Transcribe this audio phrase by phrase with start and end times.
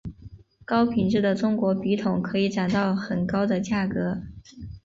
[0.65, 4.23] 高品质的中国笔筒可以涨到很高的价格。